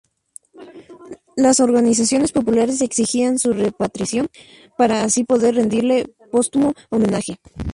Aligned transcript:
Las 1.35 1.59
organizaciones 1.59 2.31
populares 2.31 2.81
exigían 2.81 3.37
su 3.37 3.53
repatriación 3.53 4.29
para 4.75 5.03
así 5.03 5.23
poder 5.23 5.53
rendirle 5.53 6.11
póstumo 6.31 6.73
homenaje. 6.89 7.37